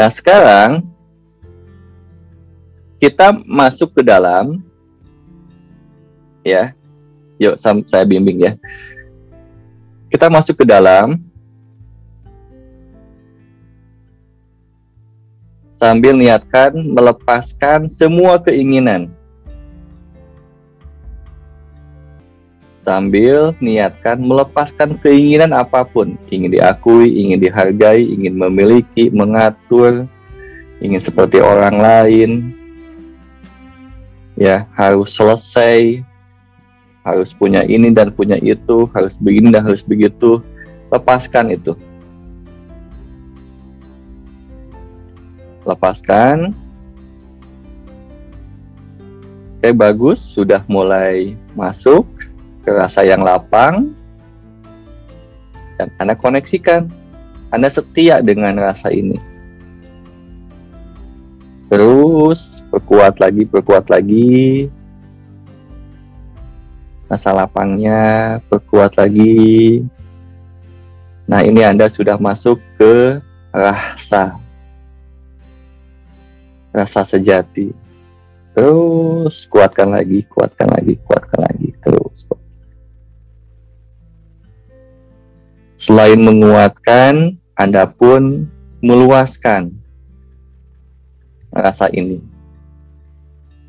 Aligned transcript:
Nah, 0.00 0.08
sekarang 0.08 0.88
kita 2.96 3.36
masuk 3.44 3.92
ke 3.92 4.00
dalam 4.00 4.64
ya. 6.40 6.72
Yuk 7.36 7.60
saya 7.60 8.08
bimbing 8.08 8.48
ya. 8.48 8.56
Kita 10.08 10.32
masuk 10.32 10.56
ke 10.56 10.64
dalam 10.64 11.20
sambil 15.76 16.16
niatkan 16.16 16.80
melepaskan 16.80 17.84
semua 17.84 18.40
keinginan. 18.40 19.12
Sambil 22.80 23.52
niatkan 23.60 24.24
melepaskan 24.24 24.96
keinginan 25.04 25.52
apa 25.52 25.84
pun, 25.84 26.16
ingin 26.32 26.48
diakui, 26.48 27.12
ingin 27.12 27.36
dihargai, 27.36 28.08
ingin 28.08 28.40
memiliki, 28.40 29.12
mengatur, 29.12 30.08
ingin 30.80 30.96
seperti 30.96 31.44
orang 31.44 31.76
lain, 31.76 32.30
ya 34.40 34.64
harus 34.72 35.12
selesai, 35.12 36.00
harus 37.04 37.36
punya 37.36 37.68
ini 37.68 37.92
dan 37.92 38.08
punya 38.08 38.40
itu, 38.40 38.88
harus 38.96 39.12
begini 39.20 39.52
dan 39.52 39.68
harus 39.68 39.84
begitu. 39.84 40.40
Lepaskan 40.88 41.52
itu. 41.52 41.76
Lepaskan. 45.68 46.56
Oke, 49.60 49.76
bagus, 49.76 50.24
sudah 50.24 50.64
mulai 50.64 51.36
masuk 51.52 52.08
ke 52.62 52.70
rasa 52.72 53.04
yang 53.06 53.24
lapang. 53.24 53.92
Dan 55.80 55.88
Anda 56.00 56.14
koneksikan. 56.16 56.88
Anda 57.50 57.72
setia 57.72 58.20
dengan 58.20 58.60
rasa 58.60 58.92
ini. 58.92 59.18
Terus 61.70 62.60
perkuat 62.70 63.18
lagi 63.18 63.42
perkuat 63.44 63.90
lagi 63.90 64.70
masa 67.10 67.34
lapangnya 67.34 68.38
perkuat 68.46 68.94
lagi 68.94 69.82
nah 71.26 71.42
ini 71.42 71.66
anda 71.66 71.90
sudah 71.90 72.14
masuk 72.22 72.62
ke 72.78 73.18
rasa 73.50 74.38
rasa 76.70 77.02
sejati 77.02 77.74
terus 78.54 79.50
kuatkan 79.50 79.90
lagi 79.90 80.22
kuatkan 80.30 80.70
lagi 80.70 80.94
kuatkan 81.02 81.50
lagi 81.50 81.59
selain 85.90 86.22
menguatkan 86.22 87.34
anda 87.58 87.82
pun 87.82 88.46
meluaskan 88.78 89.74
rasa 91.50 91.90
ini. 91.90 92.22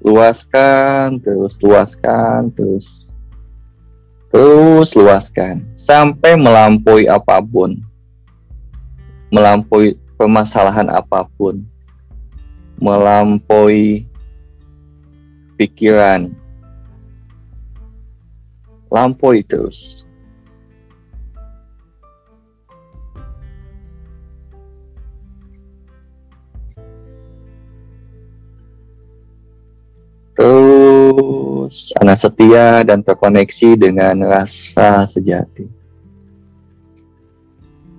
Luaskan 0.00 1.20
terus 1.20 1.60
luaskan 1.60 2.48
terus 2.56 3.12
terus 4.32 4.96
luaskan. 4.96 5.60
Sampai 5.76 6.40
melampaui 6.40 7.04
apa 7.04 7.36
pun. 7.44 7.84
Melampaui 9.28 10.00
permasalahan 10.16 10.88
apa 10.88 11.28
pun. 11.36 11.60
Melampaui 12.80 14.08
pikiran. 15.60 16.32
Lampaui 18.88 19.44
terus 19.44 20.05
Terus 30.36 31.96
anak 31.96 32.20
setia 32.20 32.84
dan 32.84 33.00
terkoneksi 33.00 33.72
dengan 33.80 34.20
rasa 34.28 35.08
sejati. 35.08 35.64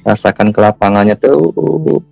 Rasakan 0.00 0.50
kelapangannya 0.50 1.14
terus. 1.14 2.02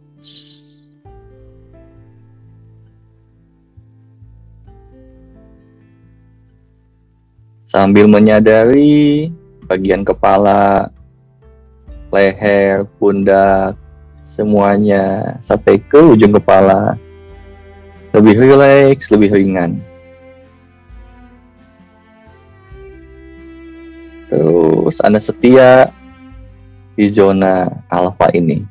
Sambil 7.66 8.04
menyadari 8.04 9.32
bagian 9.64 10.04
kepala, 10.04 10.92
leher, 12.12 12.84
pundak, 12.98 13.78
semuanya 14.28 15.38
sampai 15.42 15.80
ke 15.80 15.98
ujung 15.98 16.34
kepala 16.36 16.98
lebih 18.14 18.38
rileks, 18.38 19.10
lebih 19.10 19.34
ringan. 19.34 19.89
Terus 24.30 24.96
Anda 25.02 25.18
setia 25.18 25.90
di 26.94 27.10
zona 27.10 27.66
alfa 27.90 28.30
ini. 28.30 28.62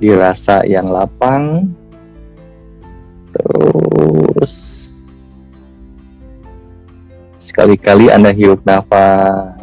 Dirasa 0.00 0.64
yang 0.64 0.88
lapang. 0.88 1.68
Terus 3.36 4.54
sekali-kali 7.36 8.08
Anda 8.08 8.32
hirup 8.32 8.64
nafas 8.64 9.59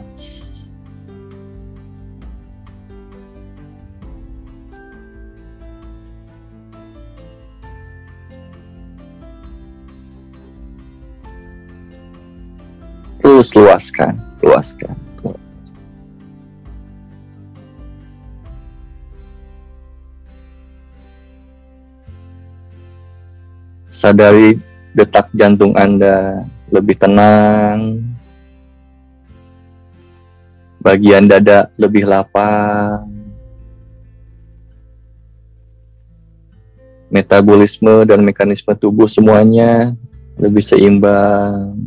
luaskan, 13.57 14.13
luaskan. 14.45 14.93
Sadari 23.89 24.61
detak 24.93 25.33
jantung 25.33 25.73
Anda 25.73 26.45
lebih 26.69 27.01
tenang, 27.01 28.05
bagian 30.77 31.25
dada 31.25 31.73
lebih 31.81 32.05
lapang, 32.05 33.09
metabolisme 37.09 38.05
dan 38.05 38.21
mekanisme 38.21 38.77
tubuh 38.77 39.09
semuanya 39.09 39.97
lebih 40.37 40.61
seimbang. 40.61 41.86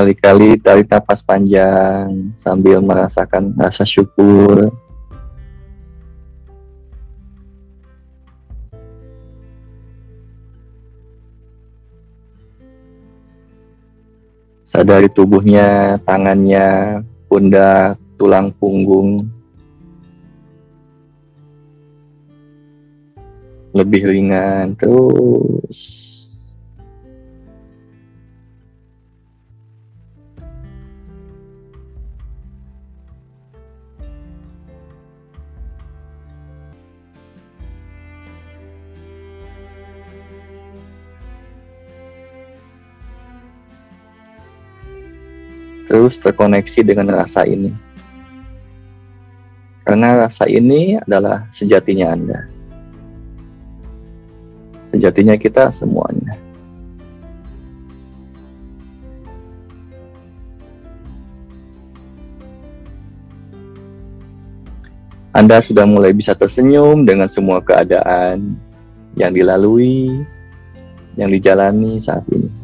Sekali-kali 0.00 0.56
tarik 0.56 0.88
nafas 0.88 1.20
panjang 1.20 2.32
sambil 2.40 2.80
merasakan 2.80 3.52
rasa 3.52 3.84
syukur 3.84 4.72
Sadari 14.64 15.10
tubuhnya, 15.12 16.00
tangannya, 16.06 17.02
pundak, 17.28 17.98
tulang 18.16 18.54
punggung. 18.56 19.28
Lebih 23.74 24.02
ringan 24.08 24.78
terus. 24.78 26.09
terus 45.90 46.22
terkoneksi 46.22 46.86
dengan 46.86 47.10
rasa 47.10 47.42
ini. 47.42 47.74
Karena 49.82 50.22
rasa 50.22 50.46
ini 50.46 50.94
adalah 51.02 51.50
sejatinya 51.50 52.14
Anda. 52.14 52.46
Sejatinya 54.94 55.34
kita 55.34 55.74
semuanya. 55.74 56.38
Anda 65.34 65.58
sudah 65.58 65.90
mulai 65.90 66.14
bisa 66.14 66.38
tersenyum 66.38 67.02
dengan 67.02 67.26
semua 67.26 67.58
keadaan 67.58 68.54
yang 69.18 69.34
dilalui, 69.34 70.22
yang 71.18 71.34
dijalani 71.34 71.98
saat 71.98 72.22
ini. 72.30 72.59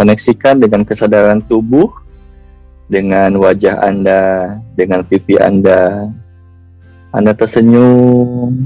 Koneksikan 0.00 0.56
dengan 0.56 0.80
kesadaran 0.80 1.44
tubuh, 1.44 1.92
dengan 2.88 3.36
wajah 3.36 3.84
Anda, 3.84 4.56
dengan 4.72 5.04
pipi 5.04 5.36
Anda. 5.36 6.08
Anda 7.12 7.36
tersenyum, 7.36 8.64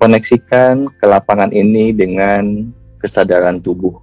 koneksikan 0.00 0.88
ke 0.88 1.04
lapangan 1.04 1.52
ini 1.52 1.92
dengan 1.92 2.72
kesadaran 2.96 3.60
tubuh. 3.60 4.00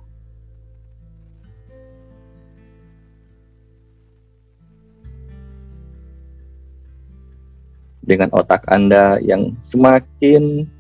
Dengan 8.06 8.30
otak 8.38 8.70
Anda 8.70 9.18
yang 9.18 9.58
semakin 9.66 10.77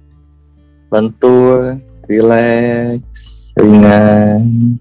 lentur, 0.91 1.77
rileks, 2.07 3.51
ringan. 3.59 4.79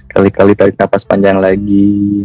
Sekali-kali 0.00 0.56
tarik 0.56 0.80
nafas 0.80 1.04
panjang 1.04 1.36
lagi. 1.36 2.24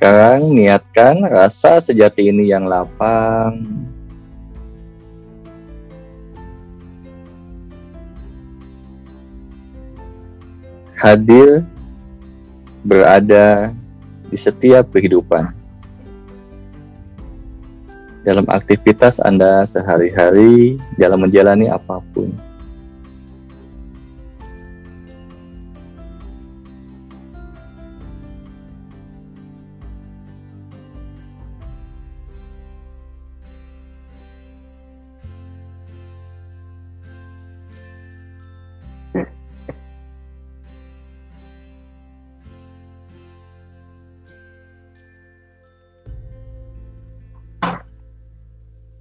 Sekarang 0.00 0.56
niatkan 0.56 1.28
rasa 1.28 1.76
sejati 1.76 2.32
ini 2.32 2.48
yang 2.48 2.64
lapang. 2.64 3.68
Hadir 10.96 11.68
berada 12.84 13.74
di 14.30 14.36
setiap 14.38 14.88
kehidupan. 14.94 15.52
Dalam 18.20 18.44
aktivitas 18.52 19.16
Anda 19.24 19.64
sehari-hari, 19.64 20.76
dalam 21.00 21.24
menjalani 21.24 21.72
apa 21.72 22.04
pun. 22.12 22.49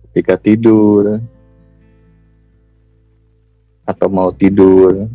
Ketika 0.10 0.42
tidur 0.42 1.22
atau 3.86 4.08
mau 4.10 4.34
tidur, 4.34 5.10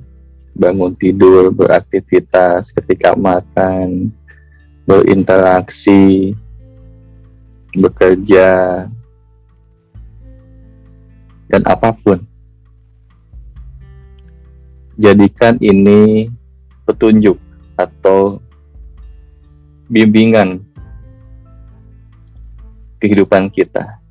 bangun 0.54 0.94
tidur, 0.94 1.50
beraktivitas 1.50 2.70
ketika 2.70 3.14
makan, 3.18 4.10
berinteraksi, 4.86 6.34
bekerja, 7.74 8.86
dan 11.50 11.62
apa 11.66 11.90
pun. 11.94 12.22
Jadikan 14.94 15.58
ini 15.58 16.30
petunjuk 16.86 17.34
atau 17.74 18.38
bimbingan 19.90 20.62
kehidupan 23.02 23.50
kita. 23.50 24.03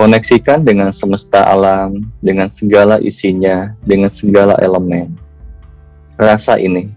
Koneksikan 0.00 0.64
dengan 0.64 0.96
semesta 0.96 1.44
alam, 1.44 2.08
dengan 2.24 2.48
segala 2.48 2.96
isinya, 3.04 3.76
dengan 3.84 4.08
segala 4.08 4.56
elemen. 4.64 5.12
Rasa 6.16 6.56
ini. 6.56 6.88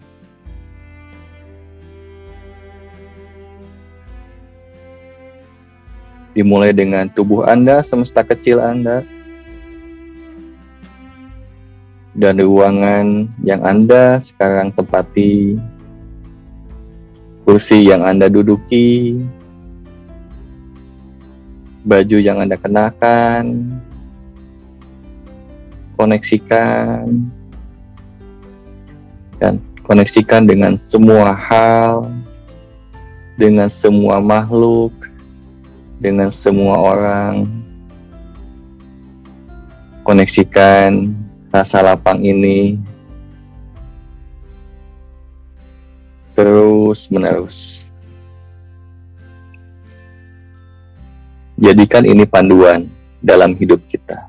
Dimulai 6.32 6.72
dengan 6.72 7.12
tubuh 7.12 7.44
Anda, 7.44 7.84
semesta 7.84 8.24
kecil 8.24 8.64
Anda, 8.64 9.04
dan 12.16 12.40
ruangan 12.40 13.28
yang 13.44 13.68
Anda 13.68 14.24
sekarang 14.24 14.72
tempati, 14.80 15.60
kursi 17.44 17.84
yang 17.84 18.08
Anda 18.08 18.32
duduki, 18.32 19.20
baju 21.84 22.18
yang 22.20 22.40
Anda 22.40 22.56
kenakan, 22.56 23.76
koneksikan, 26.00 27.28
dan 29.40 29.60
koneksikan 29.84 30.48
dengan 30.48 30.80
semua 30.80 31.36
hal, 31.36 32.08
dengan 33.36 33.68
semua 33.68 34.24
makhluk, 34.24 34.96
dengan 36.00 36.32
semua 36.32 36.80
orang. 36.80 37.48
Koneksikan 40.04 41.16
rasa 41.48 41.80
lapang 41.80 42.20
ini 42.24 42.76
terus 46.36 47.08
menerus. 47.08 47.88
Jadikan 51.64 52.04
ini 52.04 52.28
panduan 52.28 52.92
dalam 53.24 53.56
hidup 53.56 53.80
kita. 53.88 54.28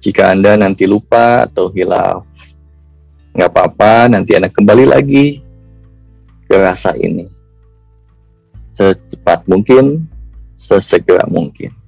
Jika 0.00 0.32
Anda 0.32 0.56
nanti 0.56 0.88
lupa 0.88 1.44
atau 1.44 1.68
hilaf, 1.68 2.24
nggak 3.36 3.50
apa-apa, 3.52 4.08
nanti 4.08 4.32
Anda 4.32 4.48
kembali 4.48 4.88
lagi 4.88 5.44
ke 6.48 6.56
rasa 6.56 6.96
ini. 6.96 7.28
secepat 8.72 9.44
mungkin, 9.44 10.08
sesegera 10.56 11.28
mungkin. 11.28 11.81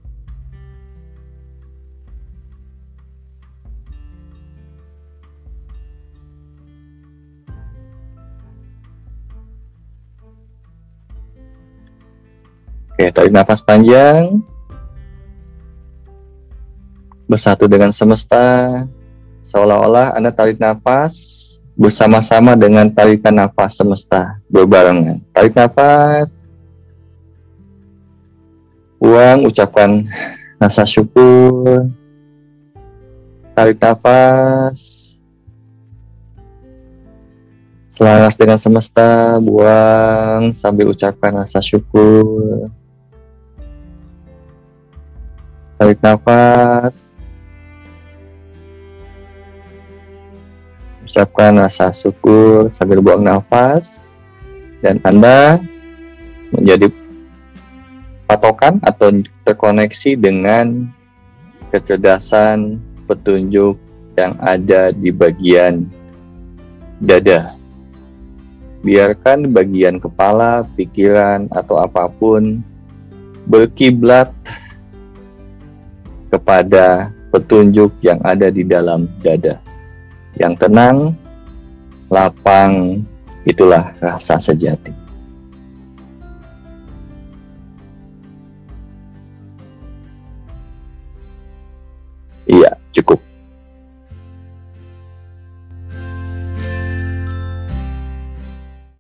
Oke, 12.95 13.11
tarik 13.11 13.35
nafas 13.35 13.59
panjang. 13.59 14.39
Bersatu 17.27 17.67
dengan 17.67 17.91
semesta. 17.91 18.87
Seolah-olah 19.51 20.15
Anda 20.15 20.31
tarik 20.31 20.63
nafas 20.63 21.43
bersama-sama 21.75 22.55
dengan 22.55 22.87
tarikan 22.87 23.35
nafas 23.35 23.83
semesta 23.83 24.39
berbarengan. 24.47 25.19
Tarik 25.35 25.59
nafas. 25.59 26.31
Buang, 29.03 29.51
ucapkan 29.51 30.07
rasa 30.63 30.87
syukur. 30.87 31.91
Tarik 33.59 33.83
nafas 33.83 35.05
selaras 37.95 38.35
dengan 38.35 38.59
semesta, 38.59 39.39
buang 39.39 40.51
sambil 40.55 40.91
ucapkan 40.91 41.43
rasa 41.43 41.63
syukur. 41.63 42.71
Tarik 45.75 45.99
nafas. 45.99 46.95
Ucapkan 51.03 51.59
rasa 51.59 51.91
syukur 51.91 52.71
sambil 52.79 53.03
buang 53.03 53.27
nafas. 53.27 54.11
Dan 54.79 55.03
Anda 55.03 55.59
menjadi 56.55 56.95
patokan 58.31 58.79
atau 58.87 59.19
terkoneksi 59.43 60.15
dengan 60.15 60.87
kecerdasan 61.75 62.79
petunjuk 63.11 63.75
yang 64.15 64.39
ada 64.39 64.95
di 64.95 65.11
bagian 65.11 65.91
dada. 67.03 67.59
Biarkan 68.87 69.51
bagian 69.51 69.99
kepala, 69.99 70.63
pikiran, 70.79 71.51
atau 71.51 71.83
apa 71.83 72.07
pun 72.07 72.63
berkiblat 73.49 74.31
kepada 76.35 77.15
petunjuk 77.31 77.95
yang 78.03 78.19
ada 78.27 78.51
di 78.51 78.67
dalam 78.67 79.07
dada. 79.23 79.63
Yang 80.35 80.67
tenang, 80.67 81.15
lapang, 82.11 83.07
itulah 83.47 83.95
rasa 84.03 84.43
sejati. 84.43 84.91
Iya, 92.51 92.75
cukup. 92.91 93.34